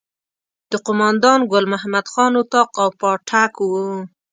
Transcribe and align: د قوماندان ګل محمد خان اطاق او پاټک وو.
د 0.71 0.73
قوماندان 0.85 1.39
ګل 1.51 1.65
محمد 1.73 2.05
خان 2.13 2.33
اطاق 2.41 2.69
او 2.83 2.89
پاټک 2.99 3.53
وو. 3.69 3.85